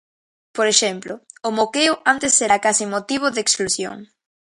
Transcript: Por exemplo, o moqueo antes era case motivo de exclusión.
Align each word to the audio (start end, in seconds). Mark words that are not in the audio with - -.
Por 0.55 0.67
exemplo, 0.73 1.13
o 1.47 1.49
moqueo 1.57 1.93
antes 2.13 2.33
era 2.45 2.61
case 2.65 2.85
motivo 2.95 3.27
de 3.31 3.41
exclusión. 3.45 3.97